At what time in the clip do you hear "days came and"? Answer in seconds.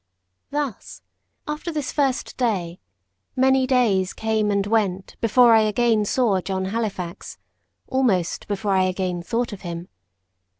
3.67-4.65